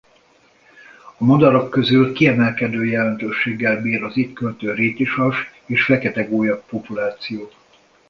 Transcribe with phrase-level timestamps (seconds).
[1.17, 7.49] A madarak közül kiemelkedő jelentőséggel bír az itt költő rétisas és fekete gólya populáció.